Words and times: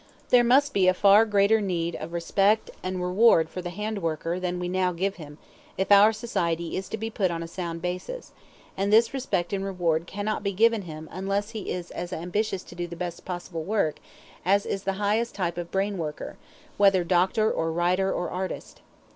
There 0.31 0.43
must 0.43 0.73
be 0.73 0.87
a 0.87 0.95
far 0.95 1.25
greater 1.25 1.61
meed 1.61 1.95
of 1.95 2.11
respect 2.11 2.71
and 2.81 3.03
reward 3.03 3.51
for 3.51 3.61
the 3.61 3.69
hand 3.69 4.01
worker 4.01 4.39
than 4.39 4.59
we 4.59 4.67
now 4.67 4.93
give 4.93 5.17
him, 5.17 5.37
if 5.77 5.91
our 5.91 6.11
society 6.11 6.75
is 6.75 6.89
to 6.89 6.97
be 6.97 7.11
put 7.11 7.29
on 7.29 7.43
a 7.43 7.47
sound 7.47 7.83
basis; 7.83 8.31
and 8.75 8.91
this 8.91 9.13
respect 9.13 9.53
and 9.53 9.63
reward 9.63 10.07
cannot 10.07 10.41
be 10.41 10.53
given 10.53 10.81
him 10.89 11.07
unless 11.11 11.51
he 11.51 11.69
is 11.69 11.91
as 11.91 12.11
ambitious 12.11 12.63
to 12.63 12.73
do 12.73 12.87
the 12.87 12.95
best 12.95 13.25
possible 13.25 13.61
work 13.63 13.97
as 14.43 14.65
is 14.65 14.85
the 14.85 14.93
highest 14.93 15.35
type 15.35 15.55
of 15.59 15.69
brain 15.69 15.99
worker, 15.99 16.35
whether 16.77 17.03
doctor 17.03 17.51
or 17.51 17.71
writer 17.71 18.11
or 18.11 18.27
artist. 18.31 18.81